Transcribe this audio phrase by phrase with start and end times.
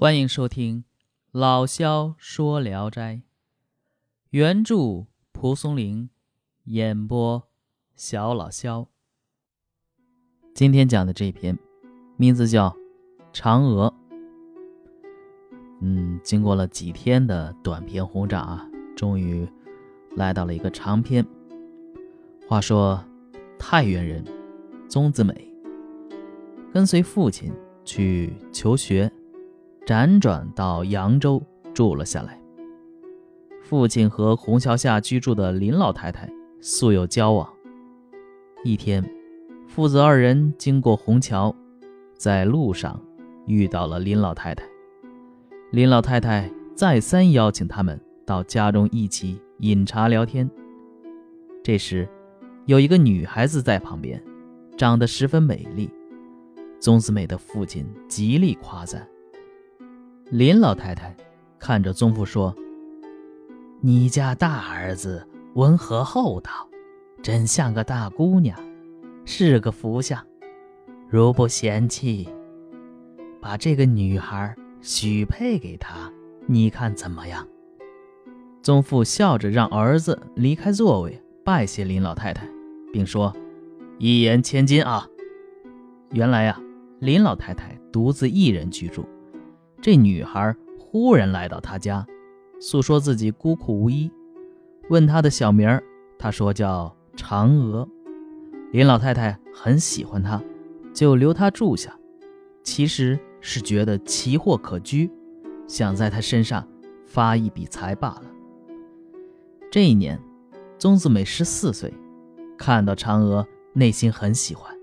[0.00, 0.84] 欢迎收听
[1.32, 3.16] 《老萧说聊斋》，
[4.30, 6.08] 原著蒲松龄，
[6.66, 7.48] 演播
[7.96, 8.86] 小老萧。
[10.54, 11.58] 今天讲的这篇，
[12.16, 12.70] 名字叫
[13.34, 13.92] 《嫦娥》。
[15.80, 19.48] 嗯，经过了几天的短篇轰炸啊，终于
[20.14, 21.26] 来到了一个长篇。
[22.46, 23.04] 话说，
[23.58, 24.24] 太原人
[24.88, 25.52] 宗子美
[26.72, 27.52] 跟随父亲
[27.84, 29.10] 去求学。
[29.88, 31.42] 辗转到扬州
[31.72, 32.38] 住了下来。
[33.62, 37.48] 父亲和虹桥下居住的林老太太素有交往。
[38.62, 39.02] 一天，
[39.66, 41.56] 父子二人经过虹桥，
[42.14, 43.02] 在路上
[43.46, 44.62] 遇到了林老太太。
[45.70, 50.50] 林老太太再三邀请他们到家中一起饮茶聊天。
[51.64, 52.06] 这时，
[52.66, 54.22] 有一个女孩子在旁边，
[54.76, 55.88] 长得十分美丽。
[56.78, 59.08] 宗子美的父亲极力夸赞。
[60.30, 61.16] 林老太太
[61.58, 62.54] 看着宗父说
[63.80, 66.50] ：“你家大儿子温和厚道，
[67.22, 68.54] 真像个大姑娘，
[69.24, 70.22] 是个福相。
[71.08, 72.28] 如不嫌弃，
[73.40, 76.12] 把这个女孩许配给他，
[76.46, 77.48] 你看怎么样？”
[78.60, 82.46] 宗父笑着让儿子离开座位，拜谢林老太太，
[82.92, 83.34] 并说
[83.98, 85.08] ：“一言千金啊！”
[86.12, 86.60] 原来呀，
[86.98, 89.06] 林老太太独自一人居住。
[89.80, 92.06] 这女孩忽然来到他家，
[92.60, 94.10] 诉说自己孤苦无依，
[94.88, 95.82] 问她的小名儿。
[96.18, 97.88] 她说叫嫦娥。
[98.72, 100.42] 林老太太很喜欢她，
[100.92, 101.96] 就留她住下。
[102.64, 105.10] 其实是觉得奇货可居，
[105.66, 106.66] 想在她身上
[107.06, 108.24] 发一笔财罢了。
[109.70, 110.20] 这一年，
[110.76, 111.94] 宗子美十四岁，
[112.58, 114.74] 看到嫦娥，内心很喜欢，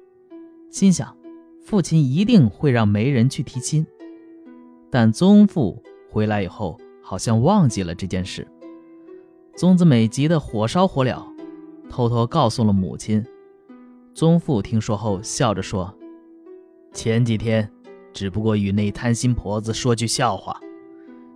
[0.71, 1.15] 心想
[1.61, 3.85] 父亲一定会让媒人去提亲。
[4.95, 8.47] 但宗父回来以后，好像忘记了这件事。
[9.53, 11.21] 宗子美急得火烧火燎，
[11.89, 13.21] 偷偷告诉了母亲。
[14.13, 15.93] 宗父听说后，笑着说
[16.95, 17.69] ：“前几天
[18.13, 20.57] 只不过与那贪心婆子说句笑话，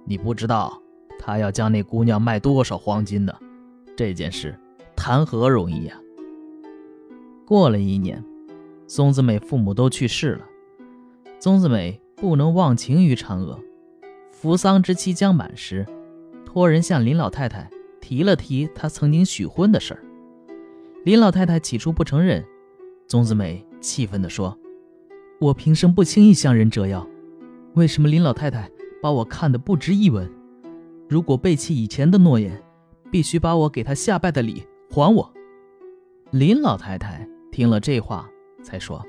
[0.06, 0.82] 你不知道
[1.20, 3.36] 他要将那姑娘卖多少黄金呢？
[3.94, 4.58] 这件事
[4.96, 6.00] 谈何容易呀！”
[7.46, 8.24] 过了一年，
[8.88, 10.46] 宗子美父母都去世了，
[11.40, 12.02] 宗子美。
[12.20, 13.60] 不能忘情于嫦娥。
[14.32, 15.86] 扶丧之期将满时，
[16.46, 17.70] 托人向林老太太
[18.00, 20.04] 提了提他曾经许婚的事儿。
[21.04, 22.46] 林老太太起初不承认，
[23.08, 24.58] 宗子美气愤地说
[25.40, 27.06] ：“我平生不轻易向人折腰，
[27.74, 28.70] 为什么林老太太
[29.02, 30.30] 把我看得不值一文？
[31.08, 32.62] 如果背弃以前的诺言，
[33.12, 35.34] 必须把我给她下拜的礼还我。”
[36.32, 38.30] 林老太太听了这话，
[38.62, 39.04] 才说。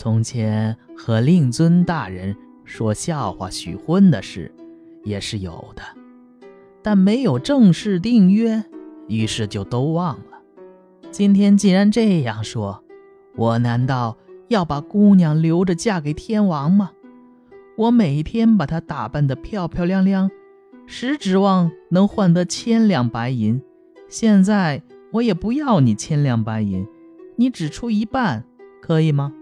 [0.00, 2.34] 从前和令尊大人
[2.64, 4.50] 说笑话许婚的事，
[5.04, 5.82] 也是有的，
[6.80, 8.64] 但没有正式订约，
[9.08, 10.40] 于是就都忘了。
[11.10, 12.82] 今天既然这样说，
[13.36, 14.16] 我难道
[14.48, 16.92] 要把姑娘留着嫁给天王吗？
[17.76, 20.30] 我每天把她打扮得漂漂亮亮，
[20.86, 23.60] 实指望能换得千两白银。
[24.08, 24.82] 现在
[25.12, 26.86] 我也不要你千两白银，
[27.36, 28.46] 你只出一半，
[28.80, 29.34] 可以吗？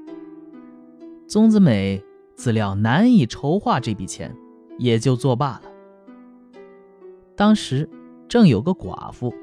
[1.28, 2.03] 宗子美
[2.37, 4.34] 自料难以筹划这笔钱，
[4.78, 5.62] 也就作罢了。
[7.37, 7.87] 当时
[8.27, 9.34] 正有个寡妇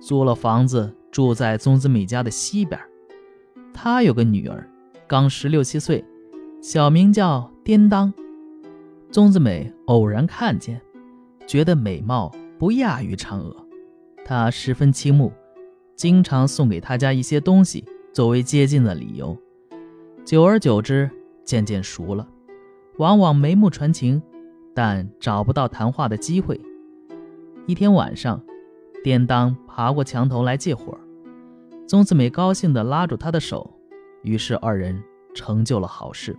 [0.00, 2.80] 租了房子住在宗子美家的西边，
[3.72, 4.68] 她有个女儿，
[5.06, 6.04] 刚十六七岁，
[6.60, 8.12] 小名叫颠当。
[9.12, 10.80] 宗子美偶然看见，
[11.46, 13.56] 觉得美貌不亚于嫦娥，
[14.24, 15.32] 她十分倾慕，
[15.94, 19.38] 经常送给他家一些东西作为接近的理由。
[20.24, 21.08] 久而久之。
[21.48, 22.28] 渐渐熟了，
[22.98, 24.20] 往往眉目传情，
[24.74, 26.60] 但找不到谈话的机会。
[27.66, 28.38] 一天晚上，
[29.02, 30.98] 颠当爬过墙头来借火，
[31.86, 33.72] 宗子美高兴地拉住他的手，
[34.20, 35.02] 于是二人
[35.34, 36.38] 成就了好事。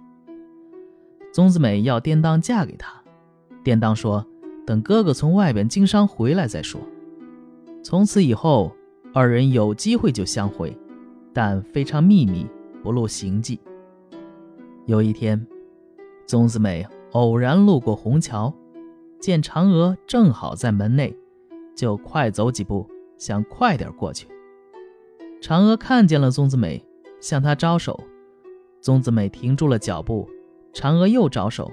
[1.33, 3.01] 宗子美要颠当嫁给他，
[3.63, 4.23] 颠当说
[4.63, 6.79] ：“等哥哥从外边经商回来再说。”
[7.81, 8.71] 从此以后，
[9.11, 10.77] 二人有机会就相会，
[11.33, 12.45] 但非常秘密，
[12.83, 13.59] 不露行迹。
[14.89, 15.45] 有一天，
[16.25, 18.51] 宗子美偶然路过虹桥，
[19.19, 21.15] 见嫦娥正好在门内，
[21.75, 24.27] 就快走几步，想快点过去。
[25.43, 26.83] 嫦娥看见了宗子美，
[27.21, 27.99] 向她招手，
[28.81, 30.27] 宗子美停住了脚步。
[30.73, 31.71] 嫦娥又招手，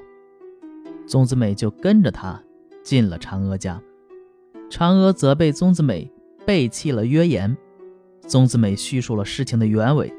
[1.06, 2.38] 宗子美就跟着她
[2.82, 3.80] 进了嫦娥家。
[4.68, 6.12] 嫦娥责备宗子美
[6.44, 7.56] 背弃了约言，
[8.26, 10.12] 宗子美叙述了事情的原委。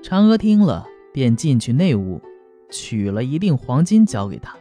[0.00, 0.88] 嫦娥听了。
[1.18, 2.20] 便进去内屋，
[2.70, 4.56] 取了一锭黄金交给他。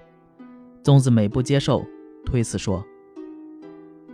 [0.81, 1.85] 宗子美不接受，
[2.25, 2.83] 推辞说：“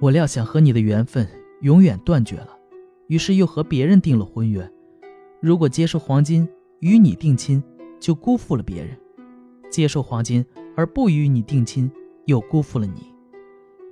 [0.01, 1.25] 我料想和你的缘分
[1.61, 2.49] 永远断绝了，
[3.07, 4.69] 于是又和别人订了婚约。
[5.39, 6.45] 如果接受黄金
[6.81, 7.63] 与你定亲，
[7.97, 8.93] 就辜负了别人；
[9.71, 10.45] 接受黄金
[10.75, 11.89] 而不与你定亲，
[12.25, 13.13] 又辜负了你。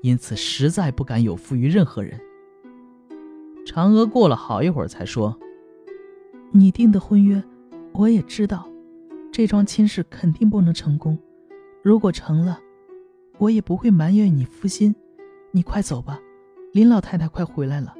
[0.01, 2.19] 因此，实在不敢有负于任何人。”
[3.65, 5.39] 嫦娥过了好一会儿才说
[6.51, 7.41] ：“你定的婚约，
[7.93, 8.67] 我也知道。”
[9.31, 11.17] 这桩亲事肯定不能成功，
[11.81, 12.59] 如果成了，
[13.37, 14.93] 我也不会埋怨你负心。
[15.51, 16.19] 你快走吧，
[16.73, 17.95] 林老太太快回来了。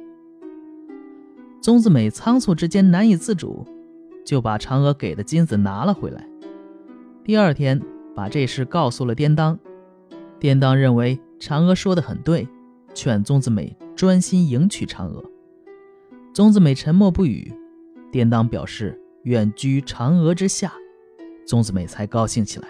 [1.58, 3.64] 宗子美仓促之间难以自主，
[4.26, 6.28] 就把嫦娥给的金子拿了回来。
[7.24, 7.80] 第二天，
[8.14, 9.58] 把这事告诉了颠当。
[10.38, 12.46] 颠当认为嫦娥说的很对，
[12.92, 15.24] 劝宗子美专心迎娶嫦娥。
[16.34, 17.50] 宗子美沉默不语。
[18.10, 20.72] 颠当表示远居嫦娥之下。
[21.44, 22.68] 宗子美才高兴起来，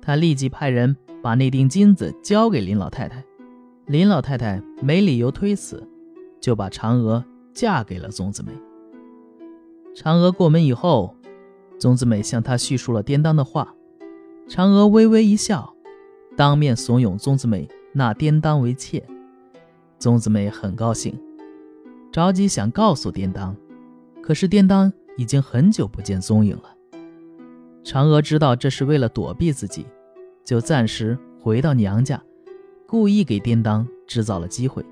[0.00, 3.24] 他立即派人把那锭金子交给林老太太。
[3.86, 5.86] 林老太太没理由推辞，
[6.40, 8.52] 就把嫦娥嫁给了宗子美。
[9.94, 11.14] 嫦娥过门以后，
[11.78, 13.74] 宗子美向她叙述了颠当的话，
[14.48, 15.74] 嫦娥微微一笑，
[16.36, 19.04] 当面怂恿宗子美纳颠当为妾。
[19.98, 21.16] 宗子美很高兴，
[22.10, 23.56] 着急想告诉颠当，
[24.20, 26.74] 可是颠当已经很久不见踪影了。
[27.84, 29.86] 嫦娥知道这是为了躲避自己，
[30.44, 32.22] 就暂时回到娘家，
[32.86, 34.84] 故意给颠当制造了机会，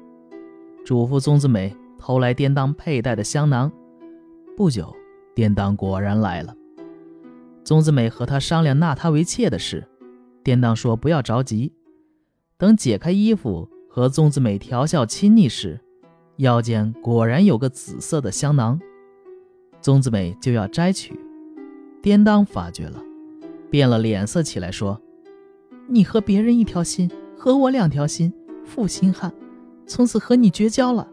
[0.84, 3.70] 嘱咐宗子美偷来颠当佩戴的香囊。
[4.56, 4.94] 不久，
[5.34, 6.54] 颠当果然来了。
[7.62, 9.86] 宗子美和他商量纳他为妾的事，
[10.42, 11.72] 颠当说不要着急，
[12.58, 15.80] 等解开衣服和宗子美调笑亲昵时，
[16.38, 18.80] 腰间果然有个紫色的香囊，
[19.80, 21.18] 宗子美就要摘取。
[22.02, 23.02] 颠当发觉了，
[23.70, 25.00] 变了脸色起来，说
[25.88, 28.32] ：“你和别人一条心，和我两条心，
[28.64, 29.32] 负心汉，
[29.86, 31.06] 从此和你绝交了。”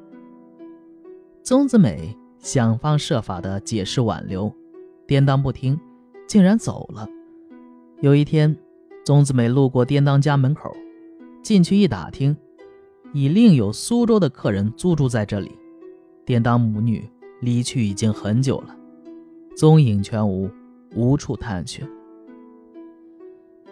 [1.44, 4.54] 宗子美想方设法的解释挽留，
[5.06, 5.80] 颠当不听，
[6.28, 7.08] 竟然走了。
[8.02, 8.56] 有一天，
[9.04, 10.76] 宗子美路过颠当家门口，
[11.42, 12.36] 进去一打听，
[13.14, 15.52] 已另有苏州的客人租住在这里。
[16.26, 17.10] 颠当母女
[17.42, 18.76] 离去已经很久了，
[19.56, 20.50] 踪影全无。
[20.96, 21.86] 无处探寻。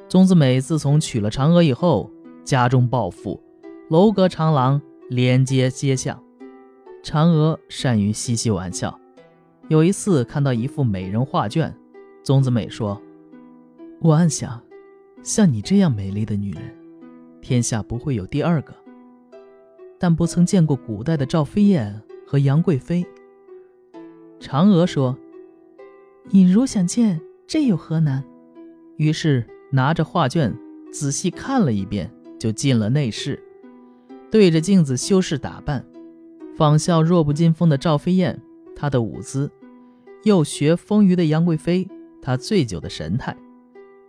[0.09, 2.11] 宗子美自从娶了嫦娥以后，
[2.43, 3.41] 家中暴富，
[3.89, 4.79] 楼阁长廊
[5.09, 6.21] 连接街巷。
[7.01, 8.99] 嫦娥善于嬉戏玩笑，
[9.69, 11.73] 有一次看到一幅美人画卷，
[12.21, 13.01] 宗子美说
[14.01, 14.61] ：“我暗想，
[15.23, 16.75] 像你这样美丽的女人，
[17.41, 18.75] 天下不会有第二个。
[19.97, 23.05] 但不曾见过古代的赵飞燕和杨贵妃。”
[24.39, 25.17] 嫦娥说。
[26.31, 28.23] 你如想见，这有何难？
[28.97, 30.51] 于是拿着画卷
[30.91, 33.39] 仔细看了一遍，就进了内室，
[34.31, 35.85] 对着镜子修饰打扮，
[36.57, 38.41] 仿效弱不禁风的赵飞燕，
[38.75, 39.47] 她的舞姿；
[40.23, 41.87] 又学丰腴的杨贵妃，
[42.23, 43.37] 她醉酒的神态，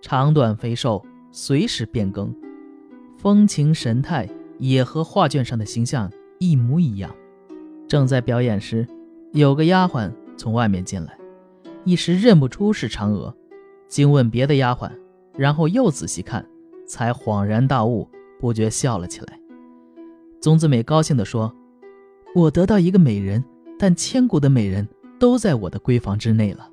[0.01, 2.35] 长短肥瘦随时变更，
[3.19, 4.27] 风情神态
[4.59, 7.15] 也和画卷上的形象一模一样。
[7.87, 8.87] 正在表演时，
[9.37, 11.15] 有个丫鬟从外面进来。
[11.85, 13.37] 一时认不出是嫦娥，
[13.87, 14.91] 惊问别的丫鬟，
[15.37, 16.43] 然后又仔细看，
[16.87, 18.09] 才恍然大悟，
[18.41, 19.39] 不觉笑了起来。
[20.41, 21.55] 宗子美高兴地说
[22.35, 23.45] ：“我得到一个美人，
[23.79, 24.89] 但千古的美人
[25.21, 26.71] 都在我的闺房之内了。”